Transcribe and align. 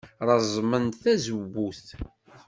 Reẓẓment 0.27 0.97
tazewwut. 1.03 1.85